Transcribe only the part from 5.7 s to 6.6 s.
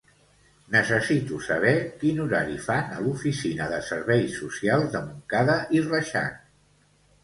i Reixac.